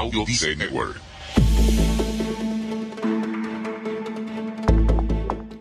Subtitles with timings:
[0.00, 0.24] Audio
[0.56, 0.98] Network.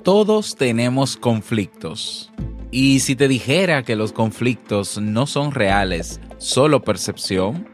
[0.02, 2.32] Todos tenemos conflictos.
[2.72, 7.68] Y si te dijera que los conflictos no son reales, solo percepción,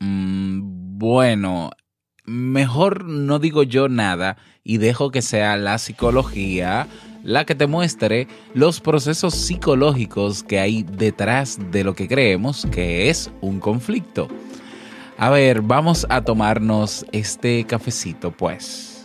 [0.00, 1.70] mm, bueno,
[2.26, 6.88] mejor no digo yo nada y dejo que sea la psicología
[7.24, 13.08] la que te muestre los procesos psicológicos que hay detrás de lo que creemos que
[13.08, 14.28] es un conflicto.
[15.18, 19.04] A ver, vamos a tomarnos este cafecito pues.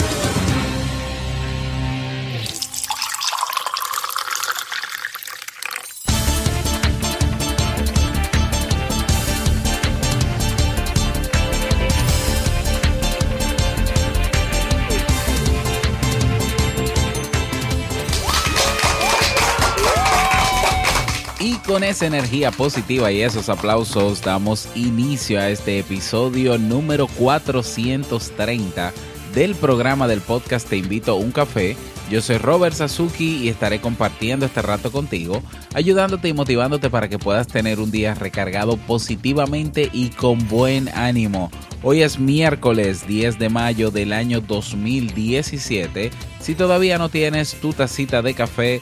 [21.43, 28.93] Y con esa energía positiva y esos aplausos damos inicio a este episodio número 430
[29.33, 31.75] del programa del podcast Te invito a un café.
[32.11, 35.41] Yo soy Robert Sasuki y estaré compartiendo este rato contigo,
[35.73, 41.49] ayudándote y motivándote para que puedas tener un día recargado positivamente y con buen ánimo.
[41.81, 46.11] Hoy es miércoles 10 de mayo del año 2017.
[46.39, 48.81] Si todavía no tienes tu tacita de café,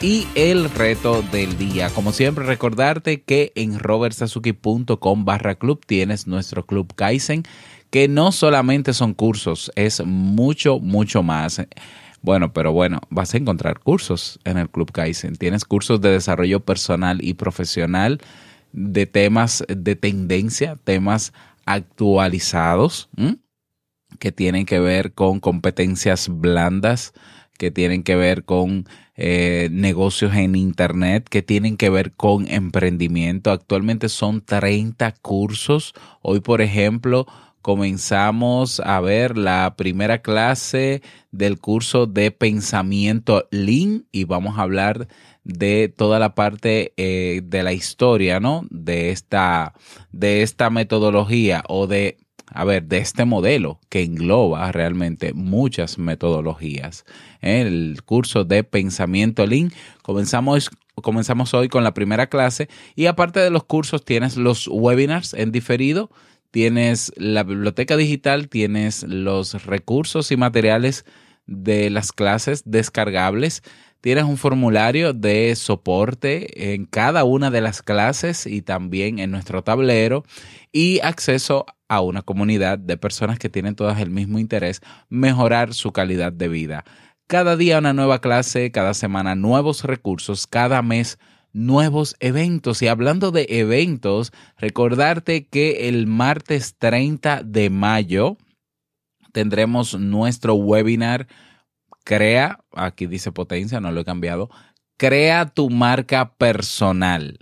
[0.00, 1.90] y el reto del día.
[1.90, 7.42] Como siempre, recordarte que en robertsazuki.com barra club tienes nuestro club Kaizen,
[7.90, 11.60] que no solamente son cursos, es mucho, mucho más.
[12.22, 15.36] Bueno, pero bueno, vas a encontrar cursos en el Club Kaizen.
[15.36, 18.20] Tienes cursos de desarrollo personal y profesional
[18.72, 21.32] de temas de tendencia, temas
[21.64, 23.08] actualizados
[24.18, 27.14] que tienen que ver con competencias blandas,
[27.60, 33.50] que tienen que ver con eh, negocios en Internet, que tienen que ver con emprendimiento.
[33.50, 35.92] Actualmente son 30 cursos.
[36.22, 37.26] Hoy, por ejemplo,
[37.60, 45.06] comenzamos a ver la primera clase del curso de pensamiento Lean y vamos a hablar
[45.44, 48.64] de toda la parte eh, de la historia, ¿no?
[48.70, 49.74] De esta,
[50.12, 52.16] de esta metodología o de
[52.52, 57.04] a ver, de este modelo que engloba realmente muchas metodologías.
[57.40, 59.72] El curso de pensamiento Lean.
[60.02, 65.34] Comenzamos, comenzamos hoy con la primera clase y aparte de los cursos tienes los webinars
[65.34, 66.10] en diferido,
[66.50, 71.04] tienes la biblioteca digital, tienes los recursos y materiales
[71.46, 73.62] de las clases descargables.
[74.00, 79.62] Tienes un formulario de soporte en cada una de las clases y también en nuestro
[79.62, 80.24] tablero
[80.72, 85.90] y acceso a una comunidad de personas que tienen todas el mismo interés, mejorar su
[85.90, 86.84] calidad de vida.
[87.26, 91.18] Cada día una nueva clase, cada semana nuevos recursos, cada mes
[91.52, 92.80] nuevos eventos.
[92.80, 98.36] Y hablando de eventos, recordarte que el martes 30 de mayo
[99.32, 101.26] tendremos nuestro webinar
[102.04, 104.48] Crea, aquí dice potencia, no lo he cambiado,
[104.96, 107.38] crea tu marca personal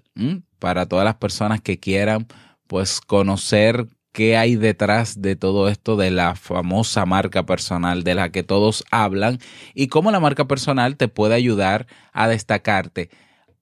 [0.58, 2.26] para todas las personas que quieran
[2.66, 3.86] pues conocer
[4.18, 8.82] qué hay detrás de todo esto de la famosa marca personal de la que todos
[8.90, 9.38] hablan
[9.74, 13.10] y cómo la marca personal te puede ayudar a destacarte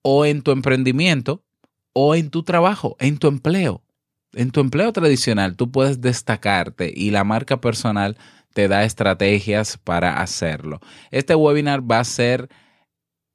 [0.01, 1.43] o en tu emprendimiento
[1.93, 3.83] o en tu trabajo, en tu empleo.
[4.33, 8.17] En tu empleo tradicional tú puedes destacarte y la marca personal
[8.55, 10.79] te da estrategias para hacerlo.
[11.11, 12.49] Este webinar va a ser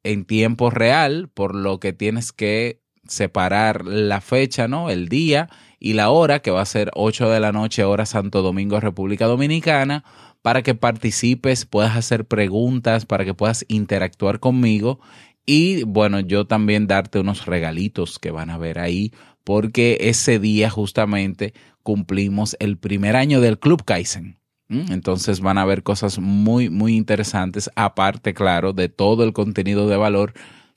[0.03, 4.91] en tiempo real, por lo que tienes que separar la fecha, ¿no?
[4.91, 5.49] El día
[5.85, 9.27] y la hora, que va a ser 8 de la noche, hora Santo Domingo, República
[9.27, 10.05] Dominicana,
[10.41, 15.01] para que participes, puedas hacer preguntas, para que puedas interactuar conmigo
[15.45, 19.13] y bueno, yo también darte unos regalitos que van a ver ahí
[19.45, 21.53] porque ese día justamente
[21.83, 24.39] cumplimos el primer año del Club Kaizen.
[24.69, 29.99] Entonces van a ver cosas muy, muy interesantes, aparte, claro, de todo el contenido de
[29.99, 30.33] valor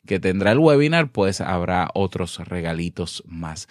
[0.05, 3.69] que tendrá el webinar, pues habrá otros regalitos más.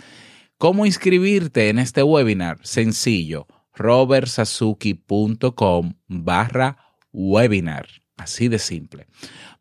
[0.59, 2.59] ¿Cómo inscribirte en este webinar?
[2.63, 6.79] Sencillo, robertsazuki.com barra
[7.13, 7.87] webinar.
[8.17, 9.07] Así de simple.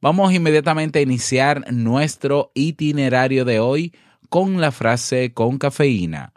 [0.02, 3.96] Vamos inmediatamente a iniciar nuestro itinerario de hoy
[4.30, 6.32] con la frase con cafeína.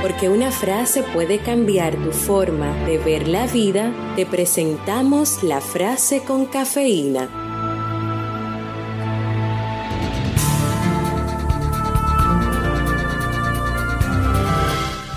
[0.00, 6.22] Porque una frase puede cambiar tu forma de ver la vida, te presentamos la frase
[6.22, 7.41] con cafeína.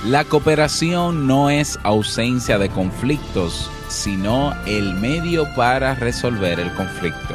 [0.07, 7.33] La cooperación no es ausencia de conflictos, sino el medio para resolver el conflicto.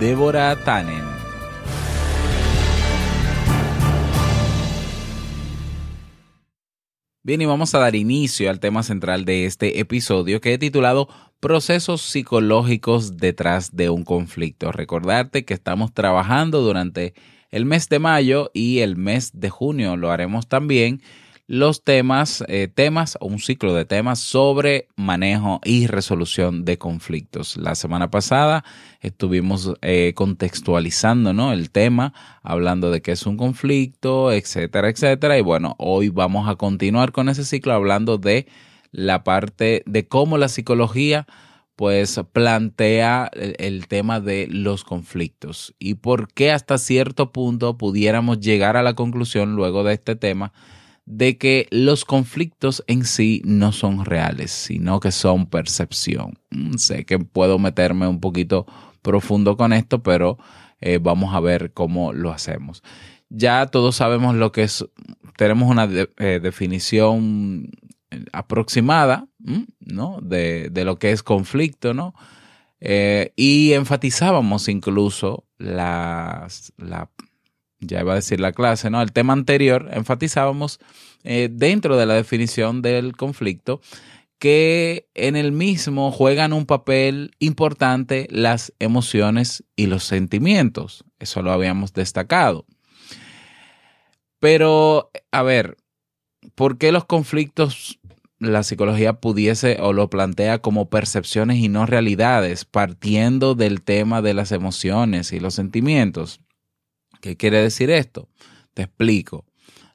[0.00, 1.04] Débora Tannen
[7.22, 11.08] Bien, y vamos a dar inicio al tema central de este episodio que he titulado
[11.38, 14.72] Procesos psicológicos detrás de un conflicto.
[14.72, 17.14] Recordarte que estamos trabajando durante
[17.52, 21.00] el mes de mayo y el mes de junio lo haremos también
[21.46, 27.58] los temas, eh, temas o un ciclo de temas sobre manejo y resolución de conflictos.
[27.58, 28.64] La semana pasada
[29.00, 31.52] estuvimos eh, contextualizando ¿no?
[31.52, 35.36] el tema, hablando de qué es un conflicto, etcétera, etcétera.
[35.36, 38.46] Y bueno, hoy vamos a continuar con ese ciclo hablando de
[38.90, 41.26] la parte de cómo la psicología
[41.76, 48.38] pues plantea el, el, tema de los conflictos y por qué hasta cierto punto pudiéramos
[48.38, 50.52] llegar a la conclusión luego de este tema
[51.06, 56.38] de que los conflictos en sí no son reales, sino que son percepción.
[56.50, 58.66] Mm, sé que puedo meterme un poquito
[59.02, 60.38] profundo con esto, pero
[60.80, 62.82] eh, vamos a ver cómo lo hacemos.
[63.28, 64.84] Ya todos sabemos lo que es,
[65.36, 67.70] tenemos una eh, definición
[68.32, 70.18] aproximada mm, ¿no?
[70.22, 72.14] de, lo que es conflicto, ¿no?
[72.80, 77.10] Eh, y enfatizábamos incluso las, la
[77.86, 79.00] ya iba a decir la clase, ¿no?
[79.02, 80.80] El tema anterior enfatizábamos
[81.22, 83.80] eh, dentro de la definición del conflicto
[84.38, 91.04] que en el mismo juegan un papel importante las emociones y los sentimientos.
[91.18, 92.66] Eso lo habíamos destacado.
[94.40, 95.78] Pero, a ver,
[96.54, 97.98] ¿por qué los conflictos
[98.38, 104.34] la psicología pudiese o lo plantea como percepciones y no realidades, partiendo del tema de
[104.34, 106.40] las emociones y los sentimientos?
[107.24, 108.28] ¿Qué quiere decir esto?
[108.74, 109.46] Te explico.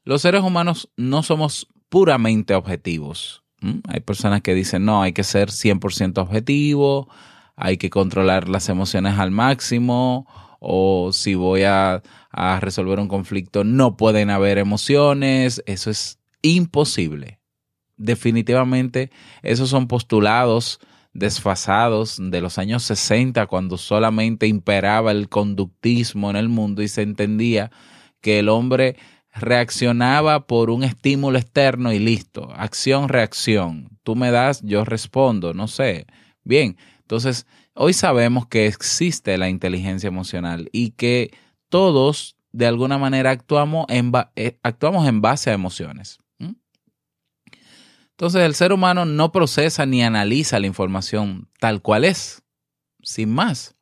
[0.03, 3.43] Los seres humanos no somos puramente objetivos.
[3.87, 7.07] Hay personas que dicen, no, hay que ser 100% objetivo,
[7.55, 10.25] hay que controlar las emociones al máximo,
[10.59, 15.61] o si voy a, a resolver un conflicto, no pueden haber emociones.
[15.67, 17.41] Eso es imposible.
[17.95, 19.11] Definitivamente,
[19.43, 20.79] esos son postulados
[21.19, 27.01] desfasados de los años 60, cuando solamente imperaba el conductismo en el mundo y se
[27.01, 27.71] entendía
[28.21, 28.95] que el hombre
[29.33, 33.99] reaccionaba por un estímulo externo y listo, acción, reacción.
[34.03, 36.07] Tú me das, yo respondo, no sé.
[36.43, 41.31] Bien, entonces hoy sabemos que existe la inteligencia emocional y que
[41.69, 46.19] todos de alguna manera actuamos en, eh, actuamos en base a emociones.
[48.19, 52.43] Entonces el ser humano no procesa ni analiza la información tal cual es,
[53.01, 53.77] sin más.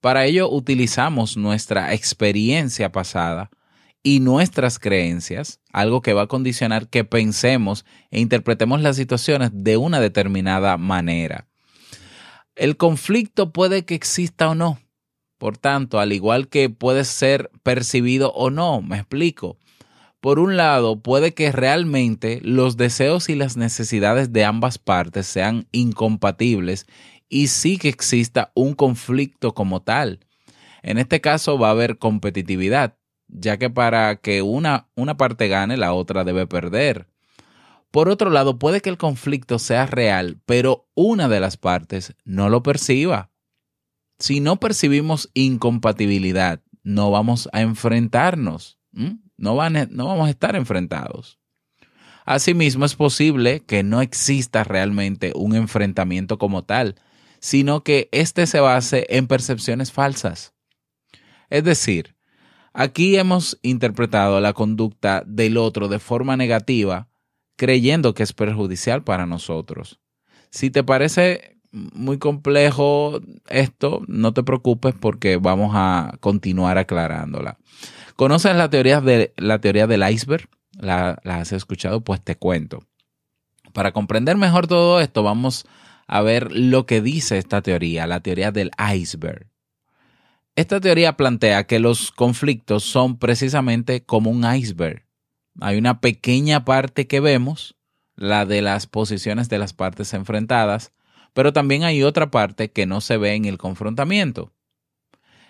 [0.00, 3.50] Para ello utilizamos nuestra experiencia pasada
[4.02, 9.76] y nuestras creencias, algo que va a condicionar que pensemos e interpretemos las situaciones de
[9.76, 11.46] una determinada manera.
[12.54, 14.80] El conflicto puede que exista o no.
[15.36, 19.58] Por tanto, al igual que puede ser percibido o no, me explico
[20.26, 25.68] por un lado, puede que realmente los deseos y las necesidades de ambas partes sean
[25.70, 26.86] incompatibles
[27.28, 30.18] y sí que exista un conflicto como tal.
[30.82, 35.76] En este caso va a haber competitividad, ya que para que una, una parte gane,
[35.76, 37.06] la otra debe perder.
[37.92, 42.48] Por otro lado, puede que el conflicto sea real, pero una de las partes no
[42.48, 43.30] lo perciba.
[44.18, 48.80] Si no percibimos incompatibilidad, no vamos a enfrentarnos.
[49.36, 51.38] No, van, no vamos a estar enfrentados.
[52.24, 56.96] Asimismo, es posible que no exista realmente un enfrentamiento como tal,
[57.38, 60.52] sino que éste se base en percepciones falsas.
[61.50, 62.16] Es decir,
[62.72, 67.08] aquí hemos interpretado la conducta del otro de forma negativa,
[67.56, 70.00] creyendo que es perjudicial para nosotros.
[70.50, 77.58] Si te parece muy complejo esto, no te preocupes porque vamos a continuar aclarándola.
[78.16, 80.48] ¿Conoces la teoría, de, la teoría del iceberg?
[80.72, 82.00] ¿La, ¿La has escuchado?
[82.02, 82.82] Pues te cuento.
[83.72, 85.66] Para comprender mejor todo esto, vamos
[86.06, 89.50] a ver lo que dice esta teoría, la teoría del iceberg.
[90.54, 95.04] Esta teoría plantea que los conflictos son precisamente como un iceberg.
[95.60, 97.76] Hay una pequeña parte que vemos,
[98.14, 100.92] la de las posiciones de las partes enfrentadas,
[101.34, 104.54] pero también hay otra parte que no se ve en el confrontamiento.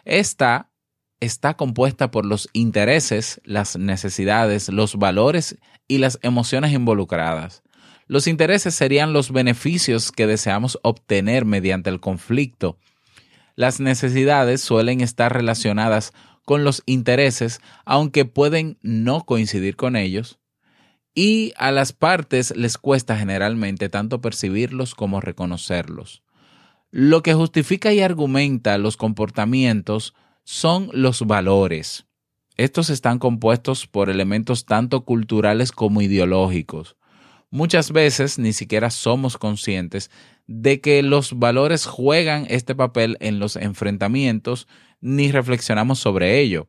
[0.05, 0.73] Esta
[1.21, 5.57] está compuesta por los intereses, las necesidades, los valores
[5.89, 7.63] y las emociones involucradas.
[8.07, 12.79] Los intereses serían los beneficios que deseamos obtener mediante el conflicto.
[13.57, 16.13] Las necesidades suelen estar relacionadas
[16.45, 20.39] con los intereses, aunque pueden no coincidir con ellos,
[21.15, 26.23] y a las partes les cuesta generalmente tanto percibirlos como reconocerlos.
[26.93, 30.15] Lo que justifica y argumenta los comportamientos
[30.47, 32.07] son los valores.
[32.57, 36.97] Estos están compuestos por elementos tanto culturales como ideológicos.
[37.51, 40.09] Muchas veces ni siquiera somos conscientes
[40.47, 44.69] de que los valores juegan este papel en los enfrentamientos
[45.01, 46.69] ni reflexionamos sobre ello.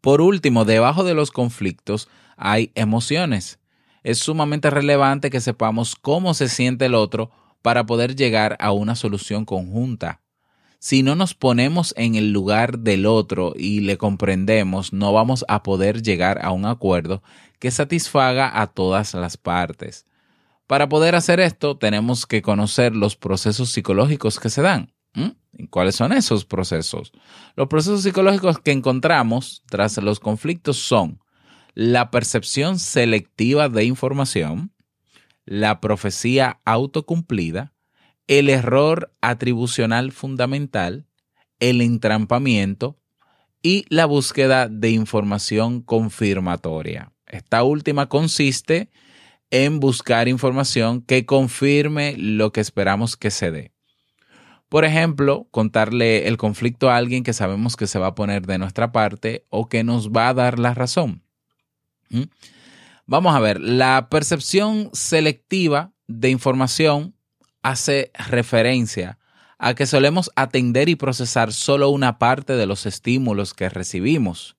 [0.00, 3.60] Por último, debajo de los conflictos hay emociones.
[4.02, 7.30] Es sumamente relevante que sepamos cómo se siente el otro
[7.62, 10.20] para poder llegar a una solución conjunta.
[10.86, 15.64] Si no nos ponemos en el lugar del otro y le comprendemos, no vamos a
[15.64, 17.24] poder llegar a un acuerdo
[17.58, 20.06] que satisfaga a todas las partes.
[20.68, 24.92] Para poder hacer esto, tenemos que conocer los procesos psicológicos que se dan.
[25.70, 27.10] ¿Cuáles son esos procesos?
[27.56, 31.20] Los procesos psicológicos que encontramos tras los conflictos son
[31.74, 34.70] la percepción selectiva de información,
[35.46, 37.72] la profecía autocumplida,
[38.26, 41.06] el error atribucional fundamental,
[41.60, 42.98] el entrampamiento
[43.62, 47.12] y la búsqueda de información confirmatoria.
[47.26, 48.90] Esta última consiste
[49.50, 53.72] en buscar información que confirme lo que esperamos que se dé.
[54.68, 58.58] Por ejemplo, contarle el conflicto a alguien que sabemos que se va a poner de
[58.58, 61.22] nuestra parte o que nos va a dar la razón.
[62.10, 62.24] ¿Mm?
[63.06, 67.15] Vamos a ver, la percepción selectiva de información
[67.66, 69.18] hace referencia
[69.58, 74.56] a que solemos atender y procesar solo una parte de los estímulos que recibimos.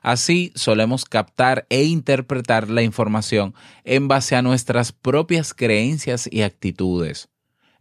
[0.00, 7.28] Así solemos captar e interpretar la información en base a nuestras propias creencias y actitudes.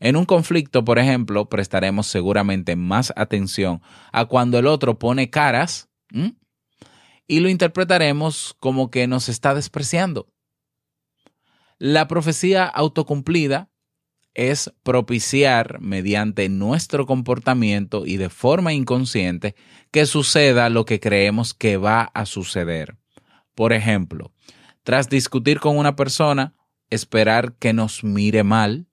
[0.02, 3.82] En un conflicto, por ejemplo, prestaremos seguramente más atención
[4.12, 5.88] a cuando el otro pone caras
[7.26, 10.28] y lo interpretaremos como que nos está despreciando.
[11.78, 13.70] La profecía autocumplida
[14.38, 19.56] es propiciar mediante nuestro comportamiento y de forma inconsciente
[19.90, 22.98] que suceda lo que creemos que va a suceder.
[23.56, 24.32] Por ejemplo,
[24.84, 26.54] tras discutir con una persona,
[26.92, 28.86] esperar que nos mire mal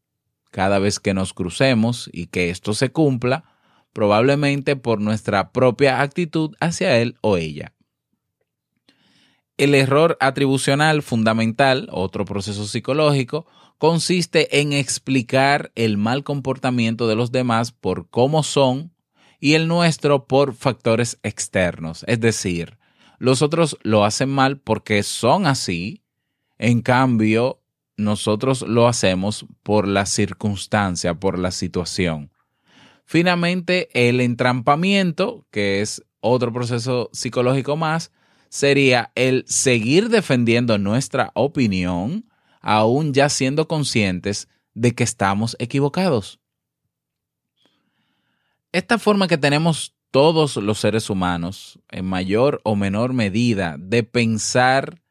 [0.51, 3.45] cada vez que nos crucemos y que esto se cumpla,
[3.93, 7.75] probablemente por nuestra propia actitud hacia él o ella.
[9.59, 13.47] El error atribucional fundamental, otro proceso psicológico,
[13.79, 18.93] consiste en explicar el mal comportamiento de los demás por cómo son
[19.41, 22.05] y el nuestro por factores externos.
[22.09, 22.79] Es decir,
[23.19, 26.03] los otros lo hacen mal porque son así,
[26.59, 27.61] en cambio,
[27.97, 32.31] nosotros lo hacemos por la circunstancia, por la situación.
[33.05, 38.13] Finalmente, el entrampamiento, que es otro proceso psicológico más,
[38.49, 42.31] sería el seguir defendiendo nuestra opinión
[42.65, 46.41] aún ya siendo conscientes de que estamos equivocados.
[48.73, 55.03] Esta forma que tenemos todos los seres humanos, en mayor o menor medida, de pensar,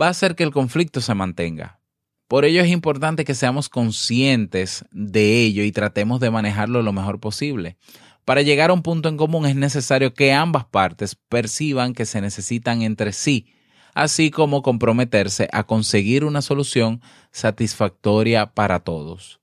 [0.00, 1.80] va a hacer que el conflicto se mantenga.
[2.28, 7.20] Por ello es importante que seamos conscientes de ello y tratemos de manejarlo lo mejor
[7.20, 7.76] posible.
[8.24, 12.22] Para llegar a un punto en común es necesario que ambas partes perciban que se
[12.22, 13.52] necesitan entre sí
[13.98, 17.02] así como comprometerse a conseguir una solución
[17.32, 19.40] satisfactoria para todos.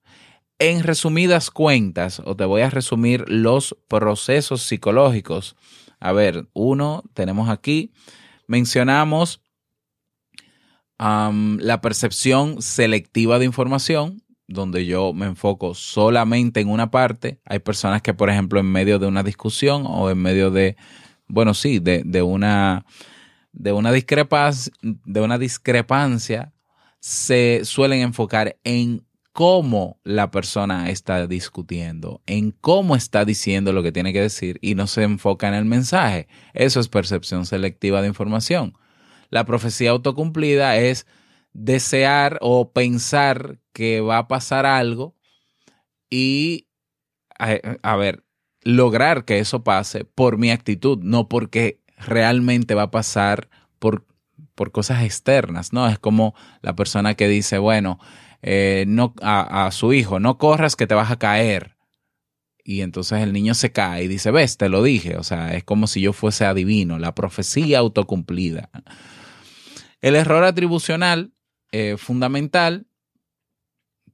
[0.58, 5.56] En resumidas cuentas, o te voy a resumir los procesos psicológicos.
[6.00, 7.92] A ver, uno, tenemos aquí,
[8.46, 9.42] mencionamos
[10.98, 17.40] la percepción selectiva de información, donde yo me enfoco solamente en una parte.
[17.44, 20.76] Hay personas que, por ejemplo, en medio de una discusión o en medio de,
[21.28, 22.86] bueno, sí, de, de una
[23.56, 26.52] de una discrepancia, de una discrepancia
[27.00, 33.92] se suelen enfocar en cómo la persona está discutiendo, en cómo está diciendo lo que
[33.92, 36.28] tiene que decir y no se enfoca en el mensaje.
[36.54, 38.78] Eso es percepción selectiva de información.
[39.30, 41.06] La profecía autocumplida es
[41.52, 45.14] desear o pensar que va a pasar algo
[46.10, 46.68] y,
[47.38, 48.24] a, ver,
[48.62, 53.48] lograr que eso pase por mi actitud, no porque realmente va a pasar
[53.78, 54.06] por,
[54.54, 55.88] por cosas externas, ¿no?
[55.88, 57.98] Es como la persona que dice, bueno,
[58.42, 61.76] eh, no, a, a, su hijo, no corras que te vas a caer.
[62.64, 65.16] Y entonces el niño se cae y dice, ves, te lo dije.
[65.16, 68.70] O sea, es como si yo fuese adivino, la profecía autocumplida.
[70.00, 71.32] El error atribucional
[71.72, 72.86] eh, fundamental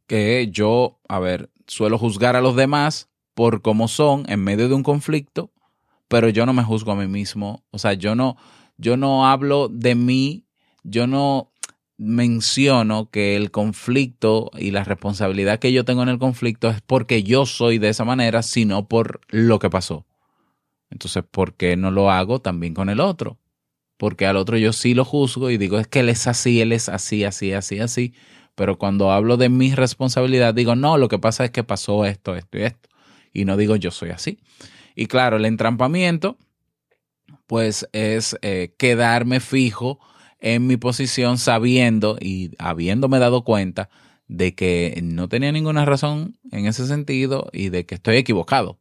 [0.07, 4.75] que yo, a ver, suelo juzgar a los demás por cómo son en medio de
[4.75, 5.53] un conflicto,
[6.13, 7.65] pero yo no me juzgo a mí mismo.
[7.71, 8.37] O sea, yo no,
[8.77, 10.45] yo no hablo de mí,
[10.85, 11.51] yo no
[11.97, 17.23] menciono que el conflicto y la responsabilidad que yo tengo en el conflicto es porque
[17.23, 20.05] yo soy de esa manera, sino por lo que pasó.
[20.91, 23.39] Entonces, ¿por qué no lo hago también con el otro?
[24.03, 26.73] porque al otro yo sí lo juzgo y digo, es que él es así, él
[26.73, 28.15] es así, así, así, así.
[28.57, 32.35] Pero cuando hablo de mi responsabilidad, digo, no, lo que pasa es que pasó esto,
[32.35, 32.89] esto y esto.
[33.33, 34.41] Y no digo yo soy así.
[34.95, 36.39] Y claro, el entrampamiento,
[37.47, 39.99] pues es eh, quedarme fijo
[40.39, 43.89] en mi posición sabiendo y habiéndome dado cuenta
[44.27, 48.79] de que no tenía ninguna razón en ese sentido y de que estoy equivocado.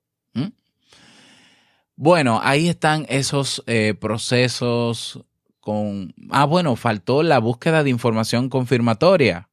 [1.97, 5.23] Bueno, ahí están esos eh, procesos
[5.59, 6.15] con...
[6.31, 9.49] Ah, bueno, faltó la búsqueda de información confirmatoria,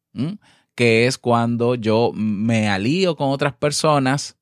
[0.74, 4.37] que es cuando yo me alío con otras personas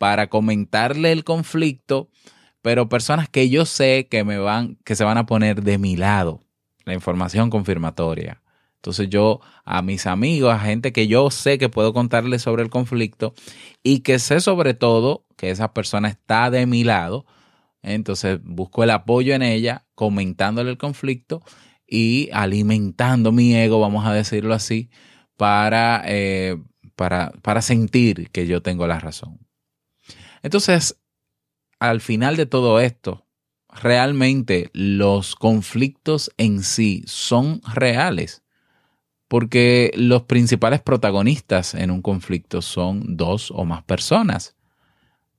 [0.00, 2.08] para comentarle el conflicto,
[2.62, 5.94] pero personas que yo sé que me van, que se van a poner de mi
[5.94, 6.40] lado,
[6.86, 8.40] la información confirmatoria.
[8.76, 12.70] Entonces yo a mis amigos, a gente que yo sé que puedo contarle sobre el
[12.70, 13.34] conflicto
[13.82, 17.26] y que sé sobre todo que esa persona está de mi lado,
[17.82, 21.42] entonces busco el apoyo en ella, comentándole el conflicto
[21.86, 24.88] y alimentando mi ego, vamos a decirlo así,
[25.36, 26.56] para, eh,
[26.96, 29.49] para, para sentir que yo tengo la razón.
[30.42, 30.98] Entonces,
[31.78, 33.26] al final de todo esto,
[33.68, 38.42] realmente los conflictos en sí son reales,
[39.28, 44.56] porque los principales protagonistas en un conflicto son dos o más personas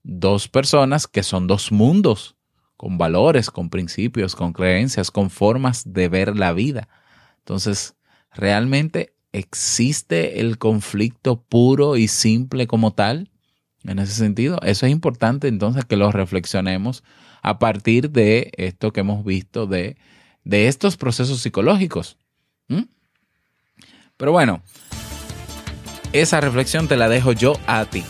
[0.03, 2.35] dos personas que son dos mundos,
[2.77, 6.89] con valores, con principios, con creencias, con formas de ver la vida.
[7.39, 7.95] Entonces,
[8.31, 13.30] realmente existe el conflicto puro y simple como tal.
[13.83, 17.03] En ese sentido, eso es importante entonces que lo reflexionemos
[17.41, 19.97] a partir de esto que hemos visto de,
[20.43, 22.17] de estos procesos psicológicos.
[24.17, 24.61] Pero bueno,
[26.13, 28.03] esa reflexión te la dejo yo a ti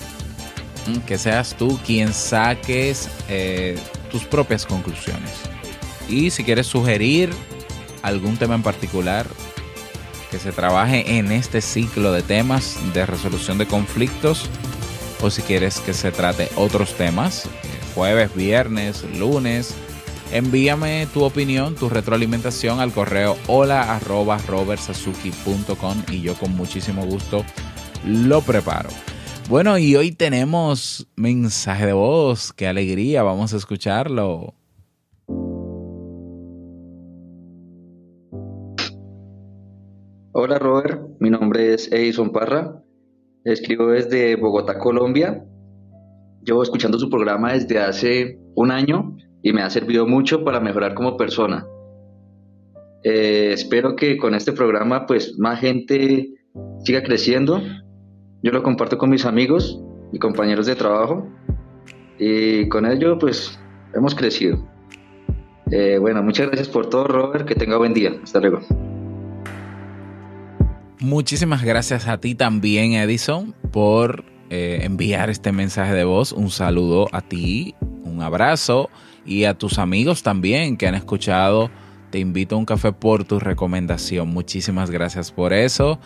[1.05, 3.77] que seas tú quien saques eh,
[4.12, 5.31] tus propias conclusiones.
[6.10, 7.29] Y si quieres sugerir
[8.01, 9.27] algún tema en particular
[10.29, 14.49] que se trabaje en este ciclo de temas de resolución de conflictos,
[15.21, 17.49] o si quieres que se trate otros temas, eh,
[17.93, 19.75] jueves, viernes, lunes,
[20.31, 23.99] envíame tu opinión, tu retroalimentación al correo hola
[26.12, 27.45] y yo con muchísimo gusto
[28.05, 28.89] lo preparo.
[29.49, 32.53] Bueno, y hoy tenemos mensaje de voz.
[32.53, 34.55] Qué alegría, vamos a escucharlo.
[40.34, 42.81] Hola Robert, mi nombre es Edison Parra,
[43.43, 45.43] escribo desde Bogotá, Colombia.
[46.43, 50.93] Llevo escuchando su programa desde hace un año y me ha servido mucho para mejorar
[50.93, 51.65] como persona.
[53.04, 56.30] Eh, espero que con este programa pues más gente
[56.84, 57.60] siga creciendo
[58.43, 59.80] yo lo comparto con mis amigos
[60.12, 61.27] y compañeros de trabajo
[62.17, 63.60] y con ello pues
[63.93, 64.58] hemos crecido.
[65.71, 68.13] Eh, bueno, muchas gracias por todo Robert, que tenga buen día.
[68.23, 68.60] Hasta luego.
[71.01, 76.31] Muchísimas gracias a ti también Edison por eh, enviar este mensaje de voz.
[76.31, 78.87] Un saludo a ti, un abrazo
[79.25, 81.71] y a tus amigos también que han escuchado.
[82.11, 84.29] Te invito a un café por tu recomendación.
[84.29, 85.99] Muchísimas gracias por eso.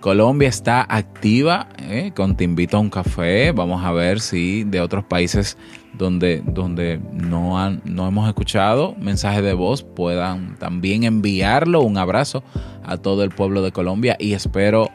[0.00, 2.12] Colombia está activa ¿eh?
[2.16, 3.52] con Te invito a un café.
[3.52, 5.58] Vamos a ver si de otros países
[5.98, 11.80] donde, donde no, han, no hemos escuchado mensajes de voz puedan también enviarlo.
[11.82, 12.42] Un abrazo
[12.84, 14.88] a todo el pueblo de Colombia y espero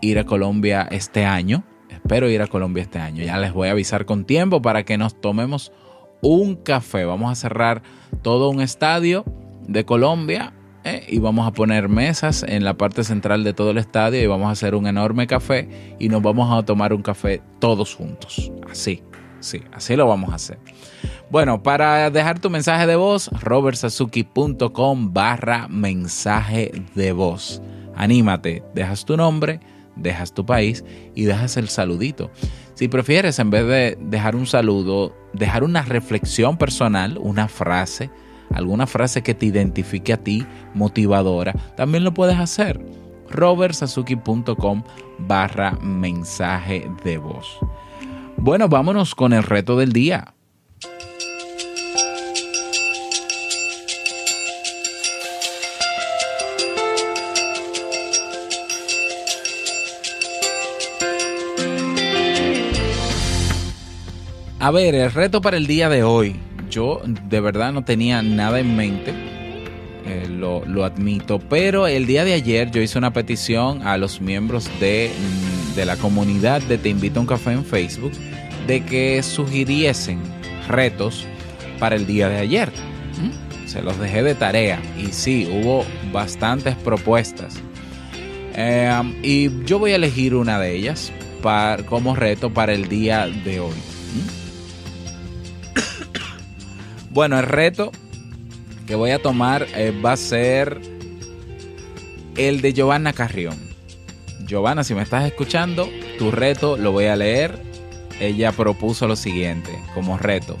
[0.00, 1.64] ir a Colombia este año.
[1.90, 3.24] Espero ir a Colombia este año.
[3.24, 5.72] Ya les voy a avisar con tiempo para que nos tomemos
[6.22, 7.04] un café.
[7.04, 7.82] Vamos a cerrar
[8.22, 9.24] todo un estadio
[9.66, 10.52] de Colombia
[10.84, 11.04] ¿eh?
[11.08, 14.48] y vamos a poner mesas en la parte central de todo el estadio y vamos
[14.48, 18.52] a hacer un enorme café y nos vamos a tomar un café todos juntos.
[18.70, 19.02] Así,
[19.44, 20.58] sí, así lo vamos a hacer.
[21.30, 27.62] Bueno, para dejar tu mensaje de voz, robertsazuki.com barra mensaje de voz.
[27.96, 29.60] Anímate, dejas tu nombre,
[29.96, 32.30] dejas tu país y dejas el saludito.
[32.74, 38.10] Si prefieres, en vez de dejar un saludo, dejar una reflexión personal, una frase,
[38.52, 42.80] alguna frase que te identifique a ti, motivadora, también lo puedes hacer.
[43.30, 44.82] robertsazuki.com
[45.18, 47.58] barra mensaje de voz.
[48.44, 50.34] Bueno, vámonos con el reto del día.
[64.60, 66.36] A ver, el reto para el día de hoy.
[66.68, 69.14] Yo de verdad no tenía nada en mente,
[70.04, 74.20] eh, lo, lo, admito, pero el día de ayer yo hice una petición a los
[74.20, 78.12] miembros de, mm, de la comunidad de Te Invito a un Café en Facebook
[78.66, 80.20] de que sugiriesen
[80.68, 81.26] retos
[81.78, 82.70] para el día de ayer.
[83.20, 83.68] ¿Mm?
[83.68, 87.56] Se los dejé de tarea y sí, hubo bastantes propuestas.
[88.54, 88.90] Eh,
[89.22, 93.60] y yo voy a elegir una de ellas para, como reto para el día de
[93.60, 93.74] hoy.
[94.14, 94.44] ¿Mm?
[97.10, 97.92] Bueno, el reto
[98.88, 100.80] que voy a tomar eh, va a ser
[102.36, 103.56] el de Giovanna Carrión.
[104.46, 107.73] Giovanna, si me estás escuchando, tu reto lo voy a leer.
[108.20, 110.56] Ella propuso lo siguiente como reto.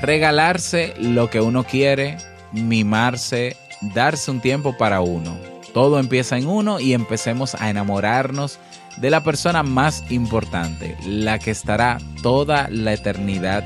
[0.00, 2.16] Regalarse lo que uno quiere,
[2.52, 3.56] mimarse,
[3.94, 5.36] darse un tiempo para uno.
[5.72, 8.58] Todo empieza en uno y empecemos a enamorarnos
[8.96, 13.64] de la persona más importante, la que estará toda la eternidad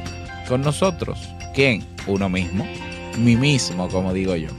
[0.49, 1.19] con nosotros.
[1.55, 1.85] ¿Quién?
[2.07, 2.67] Uno mismo.
[3.19, 4.51] Mí mismo, como digo yo.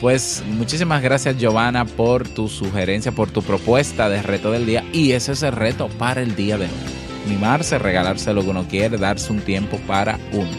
[0.00, 4.84] Pues muchísimas gracias Giovanna por tu sugerencia, por tu propuesta de reto del día.
[4.92, 7.05] Y ese es el reto para el día de hoy.
[7.26, 10.50] Mimarse, regalarse lo que uno quiere, darse un tiempo para uno.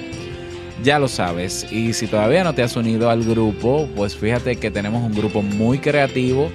[0.84, 1.66] Ya lo sabes.
[1.72, 5.42] Y si todavía no te has unido al grupo, pues fíjate que tenemos un grupo
[5.42, 6.52] muy creativo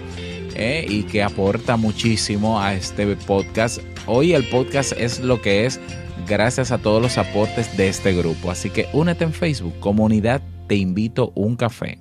[0.55, 3.81] eh, y que aporta muchísimo a este podcast.
[4.07, 5.81] Hoy el podcast es lo que es
[6.27, 8.51] gracias a todos los aportes de este grupo.
[8.51, 11.98] Así que únete en Facebook, comunidad, te invito un café.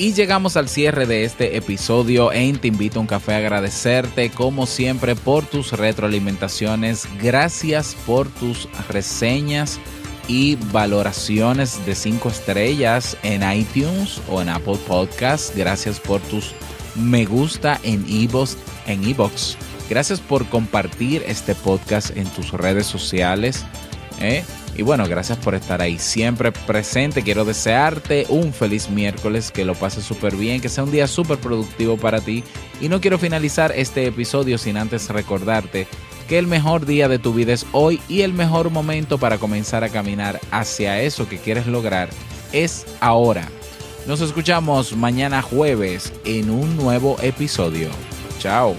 [0.00, 4.30] Y llegamos al cierre de este episodio en Te invito a un café a agradecerte
[4.30, 7.06] como siempre por tus retroalimentaciones.
[7.22, 9.78] Gracias por tus reseñas
[10.26, 15.52] y valoraciones de 5 estrellas en iTunes o en Apple Podcasts.
[15.54, 16.54] Gracias por tus
[16.94, 18.56] me gusta en iVoox.
[18.86, 19.56] En iVoox.
[19.90, 23.66] Gracias por compartir este podcast en tus redes sociales.
[24.20, 24.44] ¿Eh?
[24.76, 27.22] Y bueno, gracias por estar ahí siempre presente.
[27.22, 31.38] Quiero desearte un feliz miércoles, que lo pases súper bien, que sea un día súper
[31.38, 32.44] productivo para ti.
[32.80, 35.86] Y no quiero finalizar este episodio sin antes recordarte
[36.28, 39.82] que el mejor día de tu vida es hoy y el mejor momento para comenzar
[39.82, 42.08] a caminar hacia eso que quieres lograr
[42.52, 43.48] es ahora.
[44.06, 47.88] Nos escuchamos mañana jueves en un nuevo episodio.
[48.38, 48.76] Chao.